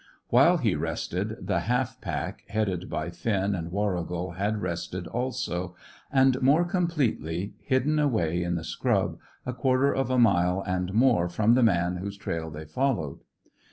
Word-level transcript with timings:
While 0.29 0.57
he 0.57 0.73
rested, 0.73 1.45
the 1.45 1.59
half 1.59 2.01
pack, 2.01 2.43
headed 2.47 2.89
by 2.89 3.11
Finn 3.11 3.53
and 3.53 3.71
Warrigal, 3.71 4.31
had 4.31 4.59
rested 4.59 5.05
also, 5.05 5.75
and 6.11 6.41
more 6.41 6.65
completely, 6.65 7.53
hidden 7.61 7.99
away 7.99 8.41
in 8.41 8.55
the 8.55 8.63
scrub, 8.63 9.19
a 9.45 9.53
quarter 9.53 9.93
of 9.93 10.09
a 10.09 10.17
mile 10.17 10.63
and 10.65 10.91
more 10.95 11.29
from 11.29 11.53
the 11.53 11.61
man 11.61 11.97
whose 11.97 12.17
trail 12.17 12.49
they 12.49 12.65
followed. 12.65 13.19